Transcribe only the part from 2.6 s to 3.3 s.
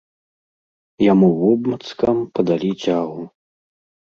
дзягу.